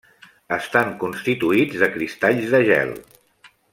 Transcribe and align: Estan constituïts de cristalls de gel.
Estan 0.55 0.87
constituïts 1.03 1.77
de 1.83 1.91
cristalls 1.99 2.49
de 2.55 2.63
gel. 2.71 2.95